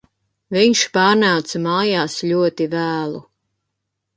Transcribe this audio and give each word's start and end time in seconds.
Viņš 0.55 0.79
pārnāca 0.95 1.61
mājās 1.67 2.17
ļoti 2.31 2.69
vēlu 2.73 3.25